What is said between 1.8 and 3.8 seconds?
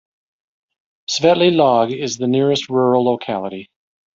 is the nearest rural locality.